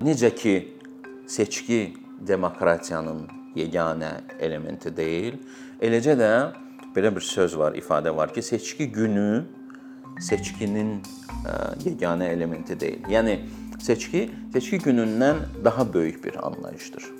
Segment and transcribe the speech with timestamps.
[0.00, 0.52] Necə ki
[1.28, 1.92] seçki
[2.24, 4.08] demokratiyanın yeganə
[4.40, 5.36] elementi deyil,
[5.76, 6.30] eləcə də
[6.96, 9.44] belə bir söz var, ifadə var ki, seçki günü
[10.24, 11.02] seçkinin
[11.84, 13.04] yeganə elementi deyil.
[13.12, 13.36] Yəni
[13.76, 17.19] seçki seçki günündən daha böyük bir anlayışdır.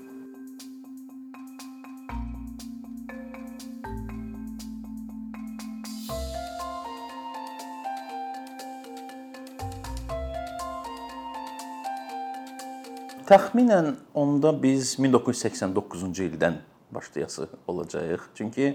[13.31, 16.57] Təxminən onda biz 1989-cu ildən
[16.91, 18.25] başlayası olacağıq.
[18.35, 18.73] Çünki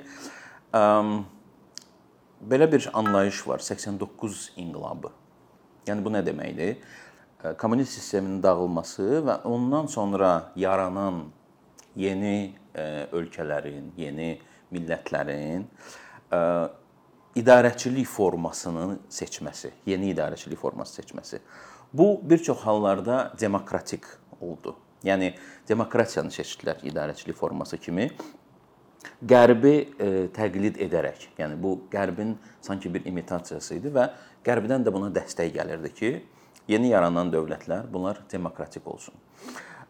[0.72, 0.84] ə,
[2.40, 5.12] belə bir anlayış var, 89 inqilabı.
[5.90, 6.80] Yəni bu nə deməkdir?
[7.60, 11.26] Kommunist sisteminin dağılması və ondan sonra yaranan
[12.00, 14.38] yeni ə, ölkələrin, yeni
[14.72, 15.68] millətlərin
[16.32, 16.42] ə,
[17.36, 21.44] idarəçilik formasını seçməsi, yeni idarəçilik forması seçməsi.
[21.94, 24.04] Bu bir çox hallarda demokratik
[24.46, 24.76] oldu.
[25.06, 25.34] Yəni
[25.70, 28.10] demokratiyanı seçdilər idarəçilik forması kimi.
[29.26, 32.34] Qərbi e, təqlid edərək, yəni bu Qərbin
[32.66, 34.08] sanki bir imitasiyası idi və
[34.46, 36.10] Qərbdən də buna dəstək gəlirdi ki,
[36.70, 39.14] yeni yaranan dövlətlər bunlar demokratik olsun.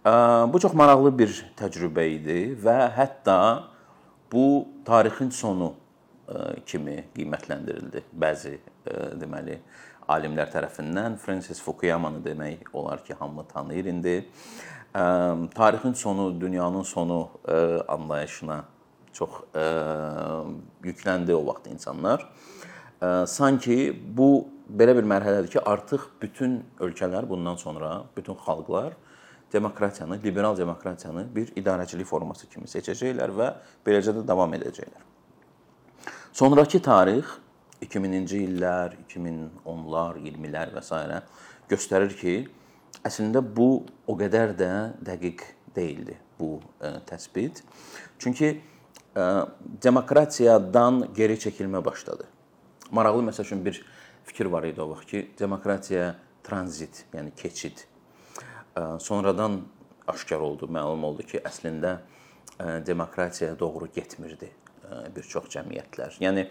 [0.05, 0.11] E,
[0.51, 3.39] bu çox maraqlı bir təcrübə idi və hətta
[4.31, 5.71] bu tarixin sonu
[6.27, 9.59] e, kimi qiymətləndirildi bəzi e, deməli
[10.07, 14.15] alimlər tərəfindən Francis Fukuyama-nı demək olar ki, hamı tanıyır indi.
[15.55, 17.29] Tarixin sonu, dünyanın sonu
[17.87, 18.63] anlayışına
[19.13, 19.29] çox
[20.83, 22.27] yükləndi o vaxt insanlar.
[23.27, 28.93] Sanki bu belə bir mərhələdir ki, artıq bütün ölkələr bundan sonra, bütün xalqlar
[29.53, 33.51] demokratiyanı, liberal demokratiyanı bir idarəçilik forması kimi seçəcəklər və
[33.85, 35.03] beləcə də davam edəcəklər.
[36.33, 37.25] Sonrakı tarix
[37.91, 41.21] 2000-ci illər, 2010-lar, 20-lər və s.
[41.69, 42.35] göstərir ki,
[43.05, 44.71] əslində bu o qədər də
[45.05, 45.43] dəqiq
[45.75, 47.61] deyildi bu ə, e, təsbit.
[48.21, 48.59] Çünki ə,
[49.15, 49.25] e,
[49.83, 52.27] demokratiyadan geri çəkilmə başladı.
[52.95, 53.81] Maraqlı məsəl üçün bir
[54.25, 56.15] fikir var idi o vaxt ki, demokratiya
[56.45, 57.85] tranzit, yəni keçid.
[57.85, 58.43] Ə,
[58.75, 59.61] e, sonradan
[60.11, 61.97] aşkar oldu, məlum oldu ki, əslində
[62.59, 66.19] ə, demokratiyaya doğru getmirdi ə, bir çox cəmiyyətlər.
[66.23, 66.49] Yəni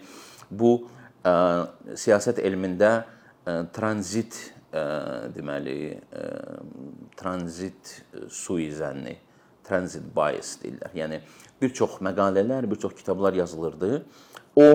[0.51, 0.77] bu
[1.25, 2.91] siyasət elmində
[3.73, 4.37] tranzit
[5.35, 5.95] deməli
[7.15, 7.93] tranzit
[8.27, 9.15] suizənni,
[9.65, 10.91] transit bias deyirlər.
[10.99, 11.21] Yəni
[11.61, 14.03] bir çox məqalələr, bir çox kitablar yazılırdı.
[14.59, 14.67] O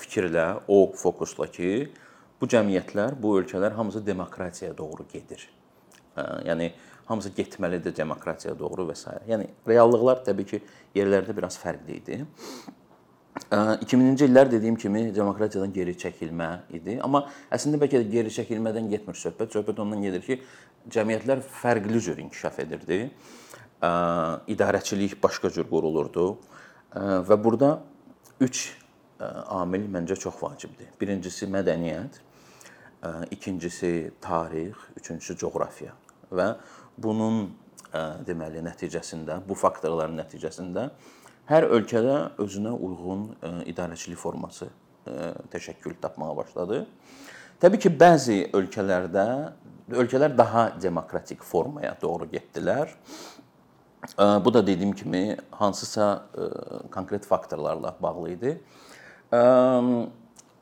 [0.00, 1.70] fikirlə, o fokusla ki,
[2.40, 5.46] bu cəmiyyətlər, bu ölkələr hamısı demokratiyaya doğru gedir.
[6.18, 6.72] Yəni
[7.06, 9.14] hamısı getməlidir demokratiyaya doğru və s.
[9.30, 10.62] Yəni reallıqlar təbii ki,
[10.98, 12.20] yerlərdə biraz fərqli idi.
[13.50, 16.98] 2000-ci illər dediyim kimi demokratiyadan geri çəkilmə idi.
[17.02, 19.56] Amma əslində bəlkə də geri çəkilmədən getmir söhbət.
[19.56, 20.38] Söhbət ondan gedir ki,
[20.90, 23.00] cəmiyyətlər fərqli cür inkişaf edirdi.
[24.54, 26.26] İdarəçilik başqa cür qurulurdu.
[27.26, 27.80] Və burada
[28.40, 28.64] 3
[29.58, 30.92] amil məncə çox vacibdir.
[31.00, 32.20] Birincisi mədəniyyət,
[33.34, 35.96] ikincisi tarix, üçüncüsü coğrafiya.
[36.30, 36.52] Və
[36.98, 37.48] bunun
[38.26, 40.90] deməli nəticəsində, bu faktorların nəticəsində
[41.50, 45.14] Hər ölkədə özünə uyğun e, idarəçilik forması e,
[45.50, 46.84] təşəkkül tapmağa başladı.
[47.58, 49.24] Təbii ki, bəzi ölkələrdə
[49.98, 52.92] ölkələr daha demokratik formaya doğru getdilər.
[54.14, 56.06] E, bu da dediyim kimi hansısa
[56.94, 58.54] konkret faktorlarla bağlı idi.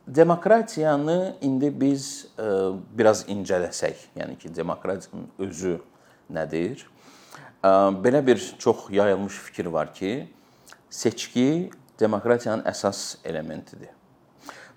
[0.07, 2.27] Demokratiyanı indi biz
[2.99, 5.77] biraz incələsək, yəni ki, demokratiyanın özü
[6.33, 6.89] nədir?
[8.05, 10.29] Belə bir çox yayılmış fikir var ki,
[10.91, 13.91] seçki demokratiyanın əsas elementidir.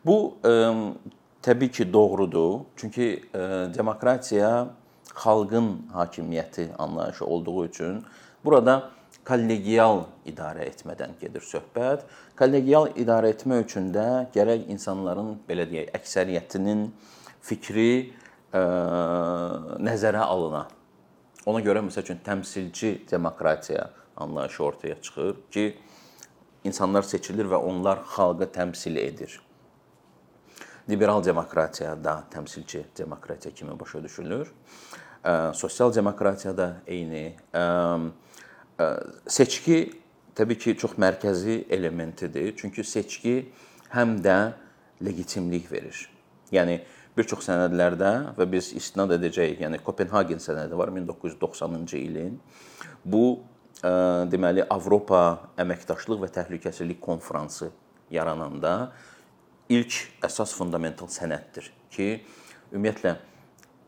[0.06, 0.54] Bu ə,
[1.46, 2.66] təbii ki, doğrudur.
[2.76, 4.72] Çünki ə, demokratiya
[5.14, 8.02] xalqın hakimiyyəti anlayışı olduğu üçün
[8.46, 8.90] burada
[9.28, 12.08] kollegial idarə etmədən gedir söhbət.
[12.40, 16.88] Kollegial idarə etmə üçün də gərək insanların belə deyək, əksəriyyətinin
[17.46, 17.92] fikri
[18.54, 18.64] ə,
[19.84, 20.66] nəzərə alına.
[21.46, 25.66] Ona görə məsəl üçün təmsilçi demokratiya anlayışı ortaya çıxır ki,
[26.64, 29.40] insanlar seçilir və onlar xalqı təmsil edir.
[30.90, 34.52] Liberal demokratiya da təmsilçi demokratiya kimi başa düşülür.
[35.54, 37.36] Sosial demokratiya da eyni.
[39.28, 40.02] Seçki
[40.36, 42.56] təbii ki, çox mərkəzi elementidir.
[42.58, 43.52] Çünki seçki
[43.94, 44.54] həm də
[45.06, 46.10] legitimlik verir.
[46.52, 46.80] Yəni
[47.18, 52.38] bir çox sənədlərdə və biz istinad edəcəyik, yəni Kopenhagen sənədi var 1990-cı ilin.
[53.06, 53.44] Bu
[53.82, 57.72] deməli Avropa Əməkdaşlıq və Təhlükəsizlik Konfransı
[58.12, 58.92] yarananda
[59.72, 59.98] ilk
[60.28, 62.08] əsas fundamental sənəddir ki,
[62.74, 63.16] ümumiyyətlə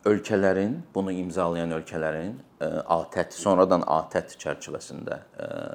[0.09, 2.33] ölkələrin, bunu imzalayan ölkələrin
[2.63, 5.19] ATƏT, sonradan ATƏT çərçivəsində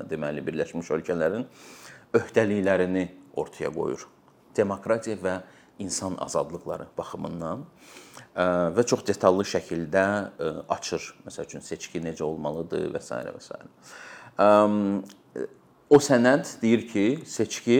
[0.08, 1.46] deməli Birləşmiş Ölkələrin
[2.16, 3.04] öhdəliklərini
[3.37, 4.04] ortaya qoyur.
[4.56, 5.38] Demokratiya və
[5.84, 7.66] insan azadlıqları baxımından
[8.38, 10.05] və çox detallı şəkildə
[10.70, 11.02] açır.
[11.26, 13.14] Məsəl üçün seçki necə olmalıdır və s.
[13.35, 13.50] və s.
[15.88, 17.79] O sənəd deyir ki, seçki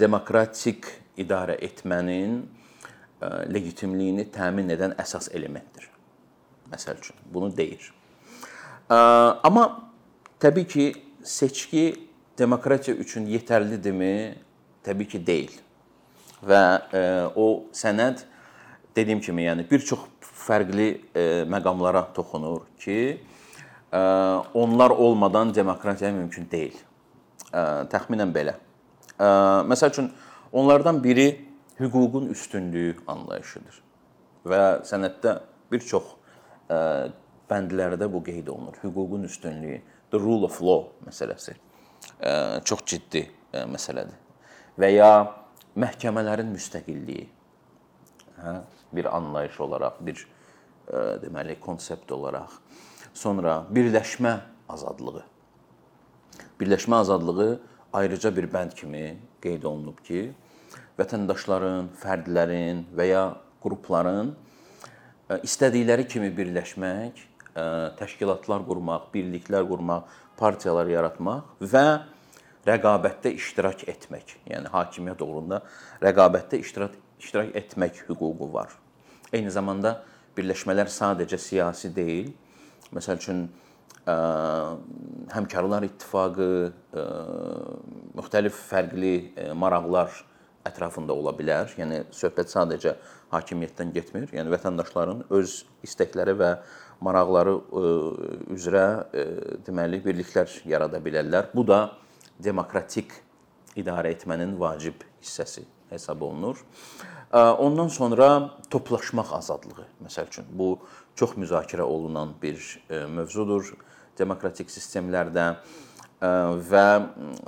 [0.00, 0.88] demokratik
[1.20, 2.40] idarə etmənin
[3.52, 5.86] legitimliyini təmin edən əsas elementdir.
[6.72, 7.92] Məsəl üçün bunu deyir.
[8.88, 9.92] Amma
[10.40, 10.86] təbii ki,
[11.22, 12.08] seçki
[12.38, 14.34] demokratiya üçün yetərlidirmi?
[14.82, 15.52] Təbii ki, deyil.
[16.40, 16.64] Və
[17.36, 18.24] o sənəd
[18.96, 20.88] dediyim kimi, yəni bir çox fərqli
[21.50, 23.20] məqamlara toxunur ki,
[24.54, 26.76] onlar olmadan demokratiya mümkün deyil.
[27.52, 28.54] Təxminən belə.
[29.18, 30.12] Məsəl üçün
[30.52, 31.28] onlardan biri
[31.80, 33.80] hüququn üstünlüyü anlayışıdır.
[34.46, 35.40] Və sənəddə
[35.72, 36.14] bir çox
[37.50, 38.78] bəndlərdə bu qeyd olunur.
[38.84, 41.56] Hüququn üstünlüyü, the rule of law məsələsi
[42.64, 44.16] çox ciddi məsələdir.
[44.78, 45.12] Və ya
[45.76, 47.26] məhkəmələrin müstəqilliyi.
[48.40, 48.54] Hə,
[48.92, 50.26] bir anlayış olaraq, bir
[51.22, 52.50] deməli konsept olaraq.
[53.14, 54.36] Sonra birləşmə
[54.68, 55.24] azadlığı.
[56.60, 57.50] Birləşmə azadlığı
[57.92, 60.30] ayrıca bir bənd kimi qeyd olunub ki,
[60.98, 63.24] vətəndaşların, fərdlərin və ya
[63.62, 64.34] qrupların
[65.42, 67.26] istədikləri kimi birləşmək,
[67.98, 70.08] təşkilatlar qurmaq, birliklər qurmaq,
[70.38, 71.84] partiyalar yaratmaq və
[72.66, 74.36] rəqabətdə iştirak etmək.
[74.50, 75.62] Yəni hakimiyyət uğrunda
[76.02, 78.72] rəqabətdə iştirak iştirak etmək hüququ var.
[79.32, 80.00] Eyni zamanda
[80.36, 82.32] birləşmələr sadəcə siyasi deyil.
[82.94, 83.44] Məsəl üçün
[85.30, 86.50] həmkarlar ittifaqı,
[88.18, 89.14] müxtəlif fərqli
[89.54, 90.10] maraqlar
[90.66, 91.70] ətrafında ola bilər.
[91.78, 92.96] Yəni söhbət sadəcə
[93.30, 94.28] hakimiyyətdən getmir.
[94.34, 95.56] Yəni vətəndaşların öz
[95.86, 96.52] istəkləri və
[97.04, 97.54] maraqları
[98.56, 98.86] üzrə
[99.66, 101.52] deməli birliklər yarada bilərlər.
[101.54, 101.84] Bu da
[102.42, 103.14] demokratik
[103.78, 106.62] idarə etmənin vacib hissəsi hesab olunur.
[107.32, 110.78] Ondan sonra toplaşmaq azadlığı, məsəl üçün, bu
[111.14, 112.58] çox müzakirə olunan bir
[113.10, 113.72] mövzudur
[114.18, 115.52] demokratik sistemlərdə
[116.70, 116.86] və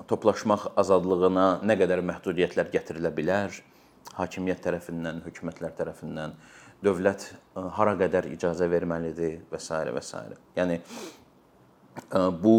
[0.08, 3.58] toplaşmaq azadlığına nə qədər məhdudiyyətlər gətirilə bilər?
[4.16, 6.36] Hakimiyyət tərəfindən, hökumətlər tərəfindən
[6.84, 7.28] dövlət
[7.76, 9.70] hara qədər icazə verməlidir və s.
[9.72, 10.22] və s.
[10.58, 10.80] Yəni
[12.42, 12.56] bu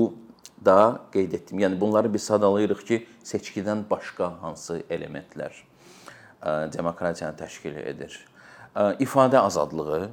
[0.66, 1.60] da qeyd etdim.
[1.60, 5.64] Yəni bunları biz sadalayırıq ki, seçkidən başqa hansı elementlər
[6.74, 8.20] demokratiyanı təşkil edir.
[8.76, 10.10] İfadə azadlığı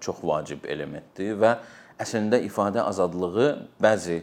[0.00, 1.56] çox vacib elementdir və
[2.00, 3.50] əslində ifadə azadlığı
[3.82, 4.22] bəzi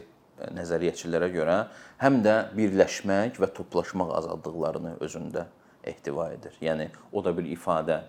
[0.50, 1.56] nəzəriyyəçilərə görə
[2.02, 5.46] həm də birləşmək və toplaşmaq azadlıqlarını özündə
[5.84, 6.54] ehtiva edir.
[6.62, 8.02] Yəni o da bir ifadə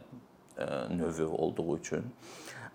[0.57, 2.06] e, növü olduğu üçün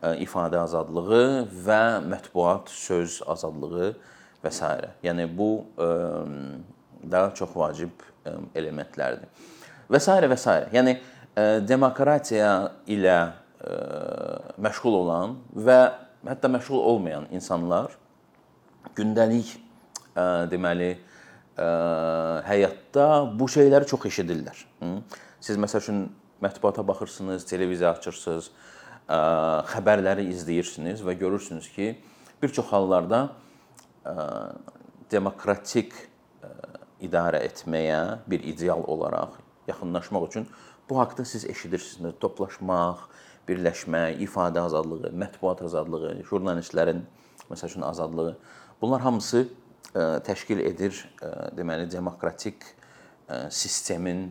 [0.02, 3.96] e, ifadə azadlığı və mətbuat, söz azadlığı
[4.44, 4.72] və s.
[5.02, 5.50] Yəni bu
[7.02, 8.04] daha çox vacib
[8.54, 9.28] elementlərdir.
[9.88, 10.08] Və s.
[10.10, 10.56] və s.
[10.74, 10.98] Yəni
[11.68, 12.52] demokratiya
[12.90, 13.18] ilə
[14.58, 15.78] məşğul olan və
[16.28, 17.94] hətta məşğul olmayan insanlar
[18.98, 19.54] gündəlik
[20.50, 20.96] deməli
[22.46, 23.06] həyatda
[23.38, 24.64] bu şeyləri çox eşidirlər.
[25.42, 26.00] Siz məsəl üçün
[26.42, 28.50] mətbuata baxırsınız, televiziya açırsınız,
[29.72, 31.96] xəbərləri izləyirsiniz və görürsünüz ki,
[32.42, 33.28] bir çox hallarda
[35.12, 35.94] demokratik
[36.42, 36.52] ə,
[37.04, 39.38] idarə etməyə bir ideal olaraq
[39.68, 40.48] yaxınlaşmaq üçün
[40.88, 42.14] bu haqqda siz eşidirsiniz.
[42.20, 43.06] Toplaşmaq,
[43.48, 47.02] birləşmək, ifadə azadlığı, mətbuat azadlığı, jurnalistlərin
[47.50, 48.32] məsəl üçün azadlığı
[48.80, 49.48] Bunlar hamısı
[49.94, 51.26] e, təşkil edir e,
[51.58, 52.62] deməli demokratik
[53.28, 54.28] e, sistemin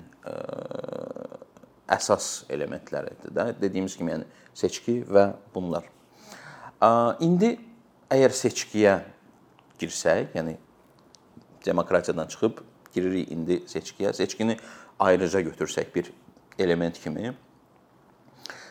[1.87, 3.45] əsas elementləridir də.
[3.61, 4.25] Dediyimiz kimi, yəni
[4.57, 5.85] seçki və bunlar.
[7.23, 7.53] İndi
[8.11, 8.97] əgər seçkiyə
[9.79, 10.57] girsək, yəni
[11.65, 12.61] demokratiyadan çıxıb
[12.93, 14.13] giririk indi seçkiyə.
[14.13, 14.57] Seçkini
[14.99, 16.11] ayrıca götürsək bir
[16.59, 17.33] element kimi.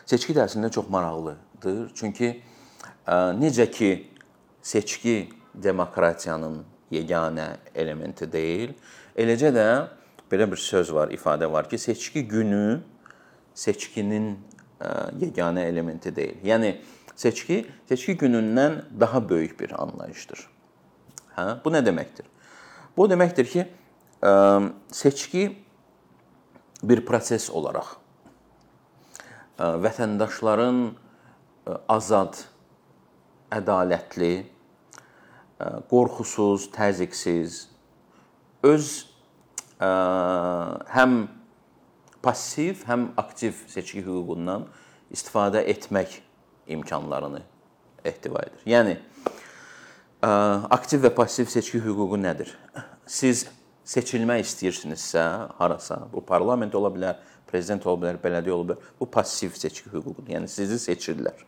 [0.05, 1.91] Seçki də əslində çox maraqlıdır.
[1.95, 2.41] Çünki
[3.07, 3.91] necə ki
[4.61, 8.73] seçki demokratiyanın yeganə elementi deyil.
[9.17, 9.67] Eləcə də
[10.31, 12.81] belə bir söz var, ifadə var ki, seçki günü
[13.55, 14.37] seçkinin
[14.81, 14.87] e,
[15.23, 16.37] yeganə elementi deyil.
[16.45, 16.75] Yəni
[17.15, 20.47] seçki seçki günündən daha böyük bir anlayışdır.
[21.37, 21.47] Hə?
[21.63, 22.27] Bu nə deməkdir?
[22.97, 23.65] Bu deməkdir ki,
[24.25, 24.33] e,
[24.91, 25.47] seçki
[26.83, 27.93] bir proses olaraq
[29.59, 30.83] e, vətəndaşların
[31.91, 32.37] azad,
[33.51, 34.33] ədalətli
[35.89, 37.63] qorxusuz, təzyiqsiz
[38.67, 38.89] öz
[39.79, 41.17] həm
[42.25, 44.65] passiv, həm aktiv seçki hüququndan
[45.13, 46.19] istifadə etmək
[46.67, 47.43] imkanlarını
[48.05, 48.63] ehtiva edir.
[48.67, 48.97] Yəni
[50.21, 52.53] aktiv və passiv seçki hüququ nədir?
[53.05, 53.45] Siz
[53.87, 55.23] seçilmək istəyirsinizsə,
[55.59, 60.27] harasa, bu parlament ola bilər, prezident ola bilər, bələdiyyə ola bilər, bu passiv seçki hüququdur.
[60.33, 61.45] Yəni sizi seçirlər.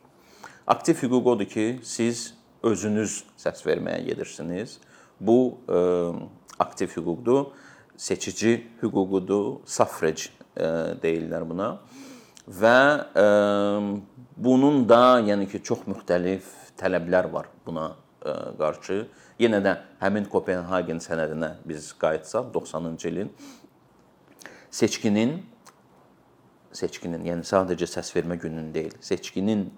[0.69, 4.77] Aktiv hüquq odur ki, siz özünüz səs verməyə gedirsiniz.
[5.19, 5.79] Bu ə,
[6.61, 7.49] aktiv hüquqdur,
[7.99, 11.71] seçici hüququdur, suffrage ə, deyirlər buna.
[12.45, 12.77] Və
[13.17, 13.25] ə,
[14.37, 16.47] bunun da yəni ki, çox müxtəlif
[16.79, 17.89] tələblər var buna
[18.21, 19.07] qarşı.
[19.39, 23.31] Yenə də həmin Kopenhagen sənədinə biz qayıtsaq 90-cı ilin
[24.71, 25.37] seçkinin
[26.75, 29.69] seçkinin, yəni sadəcə səs vermə gününün deyil, seçkinin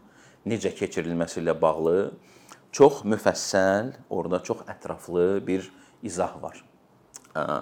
[0.44, 2.12] necə keçirilməsi ilə bağlı
[2.76, 5.70] çox müfəssəl, orada çox ətraflı bir
[6.04, 6.60] izah var.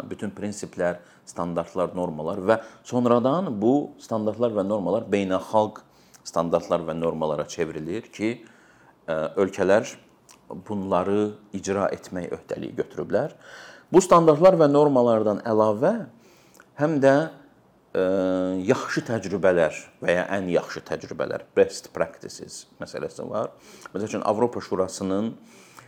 [0.10, 0.98] Bütün prinsiplər,
[1.30, 5.84] standartlar, normalar və sonradan bu standartlar və normalar beynəlxalq
[6.26, 8.32] standartlar və normalara çevrilir ki,
[9.10, 9.86] ölkələr
[10.50, 13.36] bunları icra etmək öhdəliyi götürüblər.
[13.94, 15.94] Bu standartlar və normalardan əlavə
[16.80, 17.30] həm də ə,
[17.98, 18.04] e,
[18.70, 23.54] yaxşı təcrübələr və ya ən yaxşı təcrübələr, best practices məsələsi var.
[23.94, 25.34] Məsələn Avropa Şurasının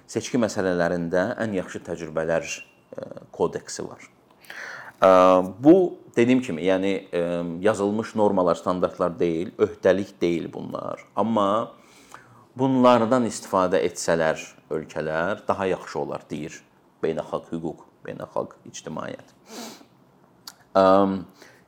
[0.10, 2.56] seçki məsələlərində ən yaxşı təcrübələr ə,
[2.98, 4.08] e, kodeksi var.
[4.08, 5.12] Ə, e,
[5.62, 5.76] bu
[6.18, 7.28] dediyim kimi, yəni ə,
[7.64, 11.06] yazılmış normalar, standartlar deyil, öhdəlik deyil bunlar.
[11.16, 11.72] Amma
[12.58, 14.42] bunlardan istifadə etsələr
[14.72, 16.62] ölkələr daha yaxşı olar deyir
[17.04, 19.34] beynəlxalq hüquq, beynəlxalq ictimaiyyət.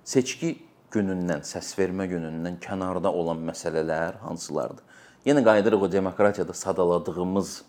[0.04, 0.56] Seçki
[0.94, 4.84] günündən, səs vermə günündən kənarda olan məsələlər hansılardır?
[5.26, 7.62] Yenə qayıdırıq o demokratiyada sadaladığımız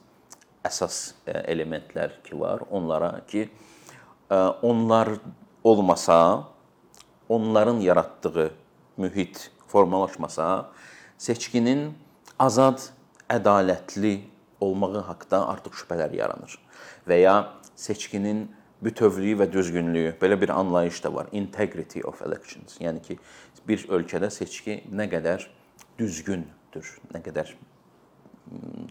[0.66, 5.09] əsas e, elementlər ki var, onlara ki e, onlar
[5.64, 6.49] olmasa,
[7.28, 8.50] onların yaratdığı
[8.97, 10.71] mühit formalaşmasa,
[11.18, 11.94] seçkinin
[12.38, 12.80] azad,
[13.36, 14.14] ədalətli
[14.64, 16.58] olmağı haqqında artıq şübhələr yaranır.
[17.08, 17.34] Və ya
[17.76, 18.46] seçkinin
[18.84, 21.28] bütövlüyü və düzgünlüyü, belə bir anlayış da var.
[21.32, 22.78] Integrity of elections.
[22.80, 23.18] Yəni ki,
[23.68, 25.46] bir ölkədə seçki nə qədər
[25.98, 27.54] düzgündür, nə qədər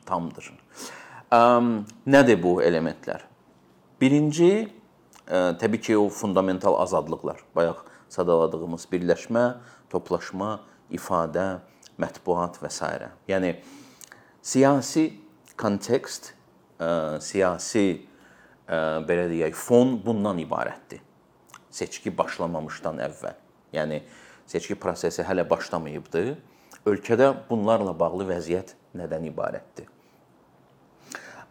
[0.05, 0.49] tamdır.
[2.09, 3.25] Nədir bu elementlər?
[4.01, 4.67] Birinci
[5.27, 7.43] təbii ki, o fundamental azadlıqlar.
[7.55, 9.45] Bayaq sadaladığımız birləşmə,
[9.93, 10.57] toplaşma,
[10.93, 11.61] ifadə,
[12.01, 12.89] mətbuat və s.
[13.29, 13.55] Yəni
[14.43, 15.07] siyasi
[15.59, 16.33] kontekst,
[16.77, 18.03] ə, e, siyasi ə,
[18.67, 21.01] e, belə deyək, fon bundan ibarətdir.
[21.73, 23.37] Seçki başlamamışdan əvvəl.
[23.73, 24.01] Yəni
[24.49, 26.25] seçki prosesi hələ başlamayıbdı.
[26.89, 29.87] Ölkədə bunlarla bağlı vəziyyət nədən ibarətdir?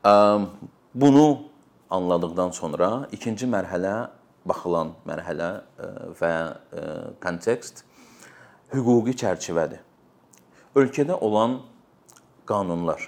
[0.05, 1.27] Ə, e, bunu
[1.93, 4.11] anladıqdan sonra ikinci mərhələ
[4.49, 5.49] baxılan mərhələ
[6.19, 6.33] və
[7.23, 7.85] kontekst
[8.73, 9.83] hüquqi çərçivədir.
[10.75, 11.61] Ölkədə olan
[12.49, 13.05] qanunlar,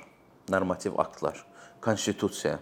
[0.51, 1.41] normativ aktlar,
[1.85, 2.59] konstitusiya,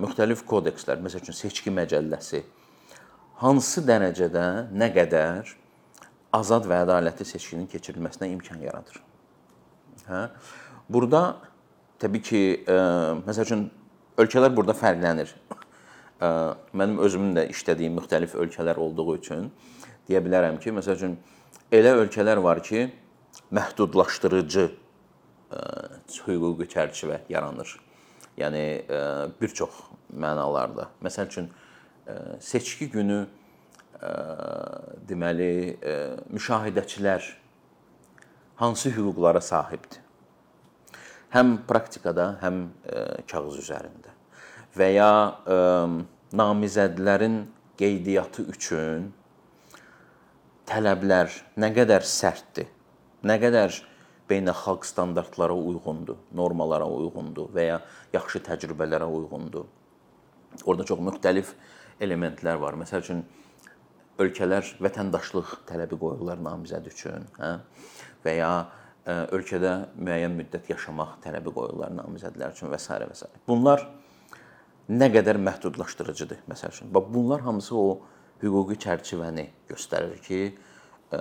[0.00, 2.42] müxtəlif kodekslər, məsəl üçün seçki məcəlləsi
[3.40, 5.54] hansı dərəcədə, nə qədər
[6.34, 9.00] azad və ədalətli seçkinin keçirilməsinə imkan yaradır.
[10.08, 10.22] Hə?
[10.90, 11.22] Burada
[12.02, 12.42] təbii ki,
[13.24, 13.64] məsəl üçün
[14.20, 15.32] ölkələr burada fərqlənir.
[16.20, 19.48] Mənim özümün də işlədiyim müxtəlif ölkələr olduğu üçün
[20.08, 21.16] deyə bilərəm ki, məsəl üçün
[21.74, 22.86] elə ölkələr var ki,
[23.54, 24.68] məhdudlaşdırıcı
[25.50, 27.76] hüquqi çərçivə yaranır.
[28.38, 28.64] Yəni
[29.40, 29.70] bir çox
[30.10, 30.88] mənalarda.
[31.04, 31.50] Məsəl üçün
[32.42, 33.20] seçki günü
[35.08, 35.78] deməli
[36.34, 37.28] müşahidəçilər
[38.60, 40.00] hansı hüquqlara sahibdir?
[41.34, 42.68] Həm praktikada, həm
[43.30, 44.12] kağız üzərində.
[44.74, 45.10] Və ya
[46.34, 47.40] namizədlərin
[47.78, 49.08] qeydiyyatı üçün
[50.66, 52.68] tələblər nə qədər sərtdir?
[53.26, 53.74] Nə qədər
[54.30, 57.80] beynəlxalq standartlara uyğundur, normalara uyğundur və ya
[58.12, 59.66] yaxşı təcrübələrə uyğundur.
[60.64, 61.52] Orada çox müxtəlif
[62.00, 62.78] elementlər var.
[62.80, 63.24] Məsəl üçün
[64.22, 67.56] ölkələr vətəndaşlıq tələbi qoyurlar namizəd üçün, hə?
[68.24, 68.52] Və ya
[69.04, 72.88] e, ölkədə müəyyən müddət yaşamaq tələbi qoyurlar namizədlər üçün və s.
[72.94, 73.28] və s.
[73.48, 73.84] Bunlar
[74.88, 76.94] nə qədər məhdudlaşdırıcıdır məsəl üçün.
[76.94, 77.88] Bax bunlar hamısı o
[78.42, 80.40] hüquqi çərçivəni göstərir ki,
[81.12, 81.20] e,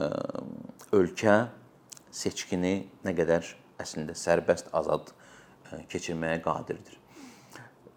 [0.93, 1.37] ölkə
[2.13, 3.47] seçkini nə qədər
[3.81, 6.99] əslində sərbəst, azad e, keçirməyə qadirdir.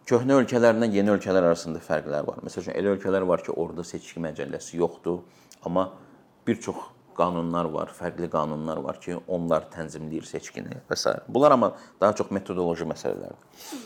[0.07, 2.43] Köhnə ölkələrlə yeni ölkələr arasında fərqlər var.
[2.47, 5.25] Məsələn, elə ölkələr var ki, orada seçki məcəlləsi yoxdur,
[5.67, 5.89] amma
[6.47, 6.79] bir çox
[7.17, 11.13] qanunlar var, fərqli qanunlar var ki, onlar tənzimləyir seçkini və s.
[11.29, 13.83] Bunlar amma daha çox metodoloji məsələlərdir.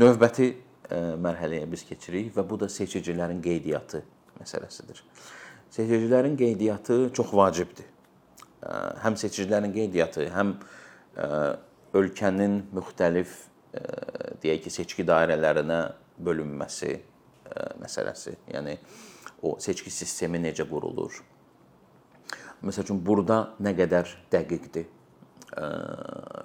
[0.00, 4.02] Növbəti e, mərhələyə biz keçirik və bu da seçicilərin qeydiyyatı
[4.40, 5.02] məsələsidir.
[5.70, 7.86] seçicilərin qeydiyyatı çox vacibdir.
[8.60, 10.54] Həm seçicilərin qeydiyyatı, həm
[11.96, 13.32] ölkənin müxtəlif
[14.42, 15.80] deyək ki, seçki dairələrinə
[16.20, 16.92] bölünməsi
[17.80, 18.36] məsələsi.
[18.52, 18.76] Yəni
[19.46, 21.22] o seçki sistemi necə qurulur?
[22.60, 24.88] Məsəl üçün burada nə qədər dəqiqdir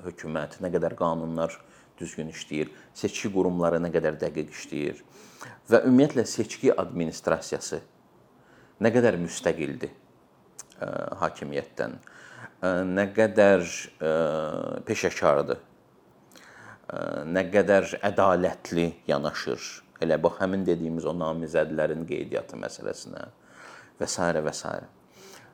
[0.06, 1.54] hökumət, nə qədər qanunlar
[2.00, 5.04] düzgün işləyir, seçki qurumları nə qədər dəqiq işləyir
[5.70, 7.82] və ümumiyyətlə seçki administrasiyası
[8.84, 9.94] nə qədər müstəqildir
[11.22, 11.96] hakimiyyətdən,
[12.96, 13.64] nə qədər
[14.88, 15.62] peşəkardır,
[17.32, 19.72] nə qədər ədalətli yanaşır.
[20.04, 23.24] Elə bax həmin dediyimiz o namizədlərin qeydiyyatı məsələsinə
[24.00, 24.20] və s.
[24.20, 24.74] və s.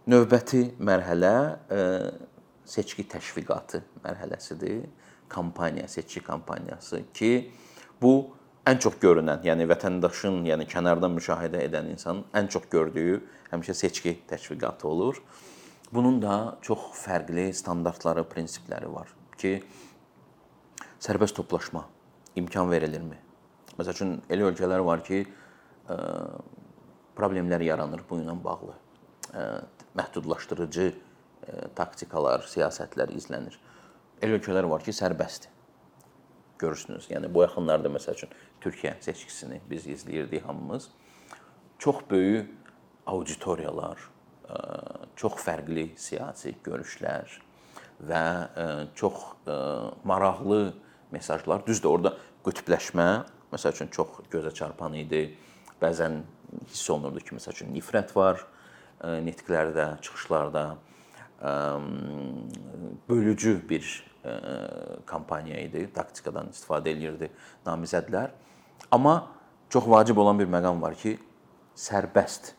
[0.09, 1.35] Növbəti mərhələ
[2.65, 4.89] seçki təşviqatı mərhələsidir.
[5.31, 7.51] Kampaniya, seçki kampaniyası ki,
[8.01, 8.35] bu
[8.69, 14.19] ən çox görünən, yəni vətəndaşın, yəni kənardan müşahidə edən insanın ən çox gördüyü həmişə seçki
[14.29, 15.21] təşviqatı olur.
[15.91, 19.57] Bunun da çox fərqli standartları, prinsipləri var ki,
[21.01, 21.87] sərbəst toplaşma
[22.39, 23.17] imkan verilirmi?
[23.79, 25.25] Məsəl üçün elə ölkələr var ki,
[27.17, 28.77] problemlər yaranır bu ilə bağlı.
[29.97, 30.91] Məhdudlaşdırıcı
[31.75, 33.57] taktikalar, siyasətlər izlənir.
[34.21, 35.49] Elə ölkələr var ki, sərbəstdir.
[36.61, 37.07] Görürsünüz.
[37.09, 38.29] Yəni bu yaxınlarda məsəl üçün
[38.61, 40.91] Türkiyə seçkisini biz izləyirdik hamımız.
[41.81, 42.51] Çox böyük
[43.09, 43.97] auditoriyalar,
[45.17, 47.33] çox fərqli siyasi görüşlər
[48.05, 48.25] və
[48.95, 49.23] çox
[50.05, 50.73] maraqlı
[51.11, 51.65] mesajlar.
[51.65, 52.13] Düzdür, orada
[52.45, 53.09] qütbləşmə
[53.49, 55.23] məsəl üçün çox gözə çarpan idi.
[55.81, 56.21] Bəzən
[56.69, 58.45] hiss olunurdu ki, məsəl üçün nifrət var
[59.01, 60.77] nitqlərdə, çıxışlarda
[63.09, 64.10] bölücü bir
[65.05, 65.87] kampaniya idi.
[65.93, 67.31] Taktikadan istifadə eləyirdi
[67.65, 68.31] namizədlər.
[68.91, 69.15] Amma
[69.69, 71.17] çox vacib olan bir məqam var ki,
[71.75, 72.53] sərbəst,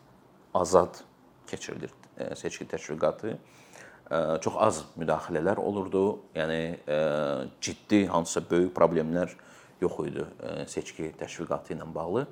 [0.55, 1.03] azad
[1.47, 1.93] keçirilir
[2.37, 3.37] seçki təşviqatı.
[4.45, 6.21] Çox az müdaxilələr olurdu.
[6.35, 6.61] Yəni
[7.61, 9.33] ciddi hansısa böyük problemlər
[9.81, 10.27] yox idi
[10.69, 12.27] seçki təşviqatı ilə bağlı.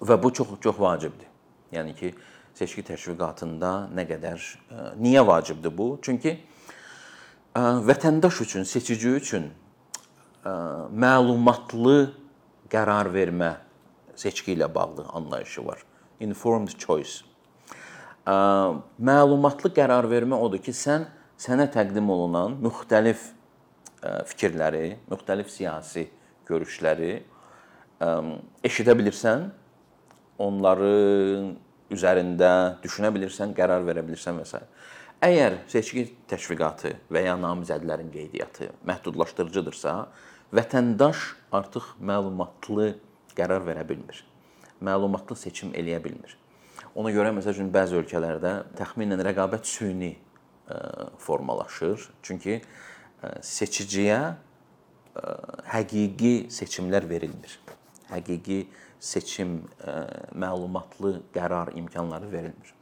[0.00, 1.28] Və bu çox çox vacibdir.
[1.72, 2.12] Yəni ki,
[2.56, 5.96] seçki təşviqatında nə qədər e, niyə vacibdir bu?
[6.02, 6.55] Çünki e,
[7.56, 9.50] vətəndaş üçün, seçici üçün
[10.44, 12.12] məlumatlı
[12.70, 13.54] qərar vermə
[14.16, 15.80] seçki ilə bağlı anlayışı var.
[16.20, 17.24] Informed choice.
[18.26, 21.08] Məlumatlı qərar vermə odur ki, sən
[21.40, 23.32] sənə təqdim olunan müxtəlif
[24.30, 26.06] fikirləri, müxtəlif siyasi
[26.48, 27.22] görüşləri
[28.66, 29.48] eşidə bilirsən,
[30.38, 31.54] onların
[31.92, 32.50] üzərində
[32.82, 34.60] düşünə bilirsən, qərar verə bilirsən və s.
[35.24, 39.94] Əgər seçki təşviqatı və ya namizədlərin qeydiyyatı məhdudlaşdırıcıdırsa,
[40.52, 41.22] vətəndaş
[41.56, 42.90] artıq məlumatlı
[43.38, 44.20] qərar verə bilmir.
[44.84, 46.36] Məlumatlı seçim eləyə bilmir.
[46.92, 50.76] Ona görə məsəl üçün bəzi ölkələrdə təxminən rəqabət süni e,
[51.24, 52.10] formalaşır.
[52.20, 52.62] Çünki e,
[53.40, 55.26] seçiciyə e,
[55.72, 57.56] həqiqi seçimlər verilmir.
[58.12, 58.66] Həqiqi
[59.00, 59.62] seçim
[60.36, 62.76] məlumatlı qərar imkanları verilmir.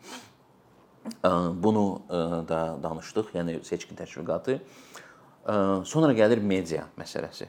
[1.05, 1.29] E,
[1.63, 2.13] bunu e,
[2.49, 4.61] da danışdıq, yəni seçki təşviqatı.
[5.85, 7.45] Sonra gəlir media məsələsi.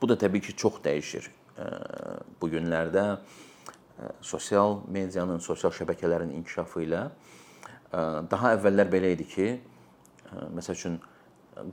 [0.00, 1.26] Bu da təbii ki, çox dəyişir.
[2.40, 3.02] Bu günlərdə
[4.24, 7.02] sosial medianın, sosial şəbəkələrin inkişafı ilə
[8.32, 9.50] daha əvvəllər belə idi ki,
[10.56, 10.96] məsəl üçün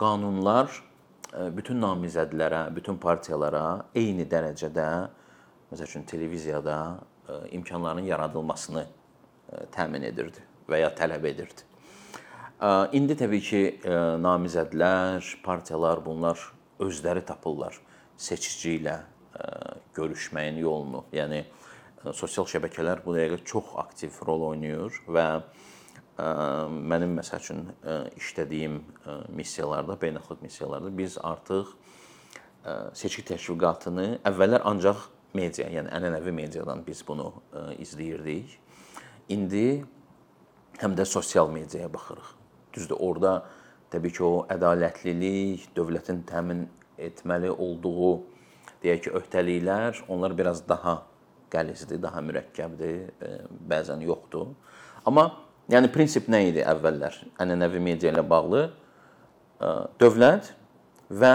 [0.04, 0.67] qanunlar
[1.56, 3.63] bütün namizədlərə, bütün partiyalara
[3.95, 4.89] eyni dərəcədə
[5.71, 6.99] məsəl üçün televiziyada
[7.30, 11.67] e, imkanların yaradılmasını e, təmin edirdi və ya tələb edirdi.
[12.95, 13.62] İndi təbii ki,
[14.21, 16.39] namizədlər, partiyalar bunlar
[16.81, 17.77] özləri tapırlar
[18.17, 18.99] seçici ilə
[19.97, 21.03] görüşməyin yolunu.
[21.13, 21.43] Yəni
[22.13, 25.25] sosial şəbəkələr bu dəqiqə çox aktiv rol oynayır və
[26.21, 27.63] mənim məsəl üçün
[28.19, 28.77] işlədiyim
[29.34, 31.71] missiyalarda, beynəlxalq missiyalarda biz artıq
[32.93, 37.31] seçki təşviqatını əvvəllər ancaq media, yəni ənənəvi mediadan biz bunu
[37.81, 38.53] izləyirdik.
[39.34, 39.81] İndi
[40.79, 42.29] həm də sosial mediaya baxırıq.
[42.73, 43.34] Düzdür, orada
[43.91, 46.65] təbii ki, o ədalətlilik, dövlətin təmin
[47.01, 48.12] etməli olduğu
[48.84, 51.01] deyək ki, öhdəliklər, onlar biraz daha
[51.51, 53.31] qəlizdir, daha mürəkkəbdir, e,
[53.69, 54.53] bəzən yoxdur.
[55.05, 55.27] Amma
[55.71, 57.19] yəni prinsip nə idi əvvəllər?
[57.43, 60.53] Ənənəvi media ilə bağlı e, dövlət
[61.12, 61.34] və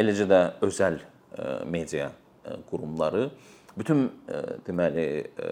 [0.00, 2.08] eləcə də özəl ə, media
[2.40, 3.30] E, qurumları
[3.78, 5.50] bütün e, deməli e,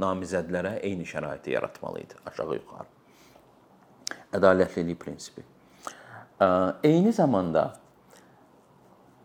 [0.00, 2.88] namizədlərə eyni şəraiti yaratmalı idi, aşağı yuxarı.
[4.36, 5.42] Ədalətlilik prinsipi.
[6.86, 7.64] Eyni zamanda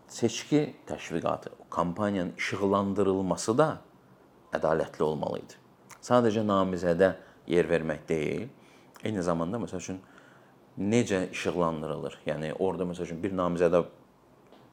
[0.08, 3.70] seçki təşviqatı, kampaniyanın işıqlandırılması da
[4.54, 5.62] ədalətli olmalı idi.
[6.06, 7.16] sadəcə namizədə
[7.50, 8.48] yer vermək deyil,
[9.04, 10.00] eyni zamanda məsəl üçün
[10.78, 12.20] necə işıqlandırılır.
[12.28, 13.82] Yəni orada məsəl üçün bir namizədə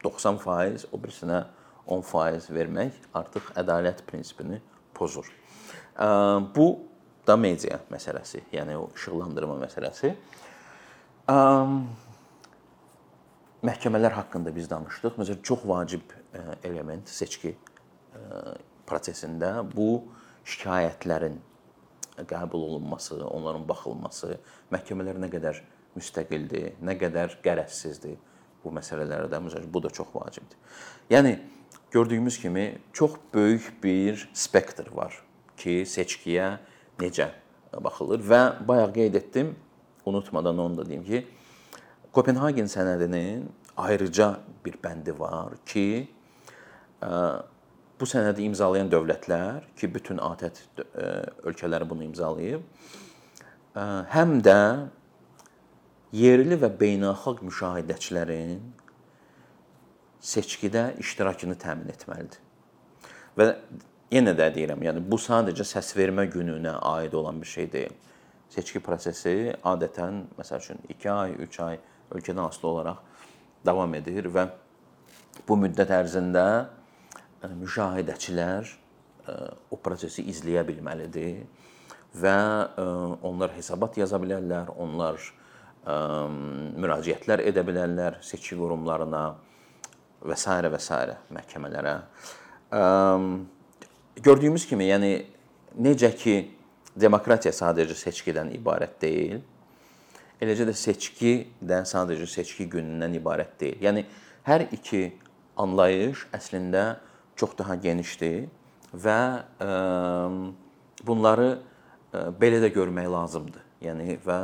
[0.04, 4.60] 90%, o birisinə 10% vermək artıq ədalət prinsipini
[4.94, 5.26] pozur.
[6.54, 6.66] Bu
[7.26, 10.14] da media məsələsi, yəni o işıqlandırma məsələsi.
[13.62, 15.18] Məhkəmələr haqqında biz danışdıq.
[15.20, 16.16] Məsələn, çox vacib
[16.64, 17.54] element seçki
[18.88, 20.02] prosesində bu
[20.42, 21.38] şikayətlərin
[22.28, 24.36] qəbul olunması, onların baxılması,
[24.74, 25.62] məhkəmələr nə qədər
[25.94, 28.18] müstəqildir, nə qədər qərəzsizdir
[28.64, 30.58] bu məsələlərdə məsələn bu da çox vacibdir.
[31.10, 31.36] Yəni
[31.92, 35.12] gördüyümüz kimi çox böyük bir spektr var
[35.56, 36.56] ki, seçkiyə
[36.98, 37.28] necə
[37.84, 39.54] baxılır və bayaq qeyd etdim,
[40.04, 41.26] unutmadan onu da deyim ki,
[42.12, 43.44] Kopenhagen sənədinin
[43.76, 46.08] ayrıca bir bəndi var ki,
[48.00, 50.60] bu sənədi imzalayan dövlətlər ki, bütün ATƏT
[51.44, 52.64] ölkələri bunu imzalayıb,
[54.16, 54.58] həm də
[56.12, 58.60] yerli və beynəlxalq müşahidəçilərin
[60.22, 62.38] seçkidə iştirakını təmin etməlidir.
[63.38, 63.48] Və
[64.12, 67.94] yenə də deyirəm, yəni bu sadəcə səsvermə gününə aid olan bir şey deyil.
[68.52, 71.80] Seçki prosesi adətən məsəl üçün 2 ay, 3 ay
[72.12, 73.00] ölkədən asılı olaraq
[73.64, 74.46] davam edir və
[75.48, 79.36] bu müddət ərzində e, müşahidəçilər e,
[79.72, 81.46] o prosesi izləyə bilməlidir
[82.20, 82.84] və e,
[83.28, 85.22] onlar hesabat yaza bilərlər, onlar
[85.82, 89.22] müraciətlər edə bilərlər seçki qurumlarına
[90.22, 90.48] və s.
[90.48, 90.98] və s.
[91.34, 91.94] məhkəmələrə.
[94.22, 95.12] Gördüyümüz kimi, yəni
[95.82, 96.36] necə ki
[96.98, 99.40] demokratiya sadəcə seçkidən ibarət deyil,
[100.42, 103.78] eləcə də seçki də sadəcə seçki günündən ibarət deyil.
[103.86, 104.04] Yəni
[104.48, 105.12] hər iki
[105.56, 106.98] anlayış əslində
[107.38, 108.48] çox daha genişdir
[108.92, 109.20] və
[111.06, 111.50] bunları
[112.12, 113.64] belə də görmək lazımdır.
[113.82, 114.40] Yəni və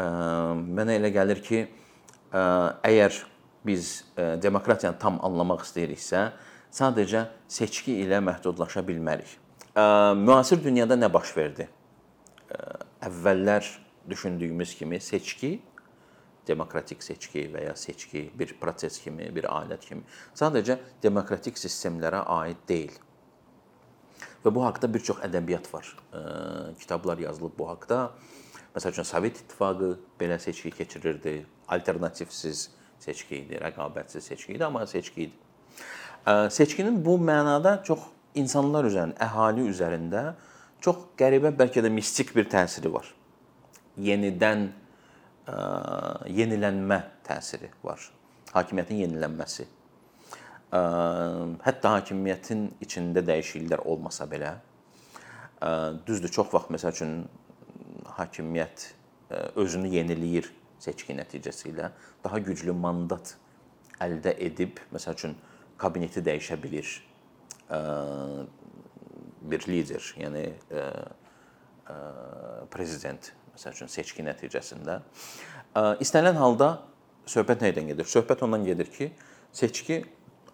[0.00, 1.64] mənə elə gəlir ki,
[2.32, 3.16] əgər
[3.66, 6.30] biz demokratiyanı tam anlamaq istəyiriksə,
[6.72, 9.36] sadəcə seçki ilə məhdudlaşa bilmərik.
[10.20, 11.68] Müasir dünyada nə baş verdi?
[13.04, 13.66] Əvvəllər
[14.10, 15.58] düşündüyümüz kimi seçki
[16.48, 20.02] demokratik seçki və ya seçki bir proses kimi, bir alət kimi
[20.34, 22.96] sadəcə demokratik sistemlərə aid deyil.
[24.40, 25.86] Və bu haqqda bir çox ədəbiyyat var.
[26.80, 28.10] Kitablar yazılıb bu haqqda.
[28.74, 31.46] Məsəl üçün Sovet İttifaqı belə seçki keçirirdi.
[31.68, 35.32] Alternativsiz seçki idi, rəqabətsiz seçki idi, amma seçki idi.
[36.52, 38.04] Seçkinin bu mənada çox
[38.38, 40.24] insanlar üzərində, əhali üzərində
[40.84, 43.08] çox qəribə, bəlkə də mistik bir təsiri var.
[44.00, 44.68] Yenidən
[46.30, 48.04] yenilənmə təsiri var.
[48.54, 49.66] Hakimiyyətin yenilənməsi.
[50.70, 54.54] Hətta hakimiyyətin içində dəyişikliklər olmasa belə,
[56.06, 57.14] düzdür, çox vaxt məsəl üçün
[58.20, 58.84] hakimiyyət
[59.30, 60.48] e, özünü yeniləyir
[60.80, 61.90] seçki nəticəsilə,
[62.24, 63.34] daha güclü mandat
[64.00, 65.36] əldə edib, məsəl üçün
[65.80, 66.92] kabineti dəyişə bilir
[67.70, 67.80] e,
[69.50, 70.86] bir lider, yəni e,
[72.70, 75.00] prezident məsəl üçün seçki nəticəsində
[76.02, 76.70] istənilən halda
[77.30, 78.08] söhbət nədən gedir?
[78.08, 79.10] Söhbət ondan gedir ki,
[79.52, 80.04] seçki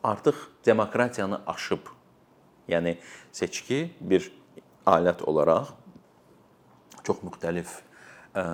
[0.05, 0.37] artıq
[0.67, 1.89] demokratiyanı aşıb.
[2.69, 2.97] Yəni
[3.33, 4.29] seçki bir
[4.87, 5.73] alət olaraq
[7.07, 7.71] çox müxtəlif
[8.37, 8.45] ə,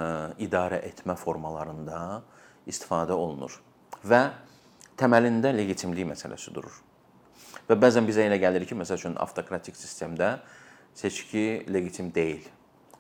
[0.43, 2.23] idarə etmə formalarında
[2.71, 3.59] istifadə olunur
[4.07, 4.23] və
[4.99, 6.75] təməlində legitimlik məsələsi durur.
[7.69, 10.37] Və bəzən bizə elə gəlir ki, məsəl üçün avtokratik sistemdə
[10.99, 12.45] seçki legitim deyil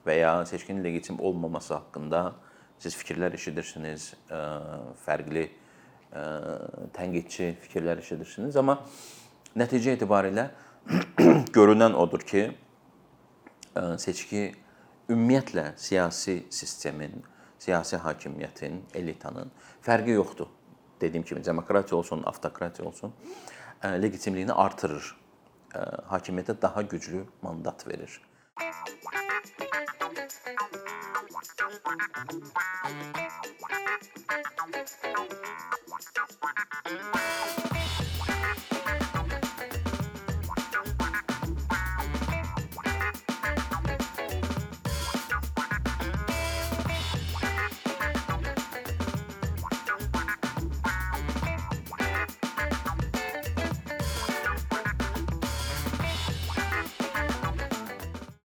[0.07, 2.23] və ya seçkinin legitim olmaması haqqında
[2.83, 4.41] siz fikirlər eşidirsiniz, ə,
[5.05, 6.23] fərqli ə,
[6.97, 8.81] tənqidçi fikirlər eşidirsiniz, amma
[9.59, 10.49] nəticə etibarilə
[11.57, 12.49] görünən odur ki,
[13.79, 14.49] ə, seçki
[15.13, 17.23] ümumiyyətlə siyasi sistemin,
[17.59, 19.53] siyasi hakimiyyətin, elitanın
[19.87, 20.51] fərqi yoxdur.
[21.01, 23.15] Dediyim kimi demokratiya olsun, avtokratiya olsun,
[23.85, 25.17] legitimliyini artırır.
[26.13, 28.21] Hakimiyyətə daha güclü mandat verir.
[32.33, 33.22] Müzik